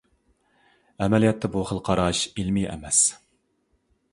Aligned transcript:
ئەمەلىيەتتە 1.03 1.51
بۇ 1.57 1.63
خىل 1.73 1.81
قاراش 1.91 2.23
ئىلمىي 2.31 2.67
ئەمەس. 2.73 3.03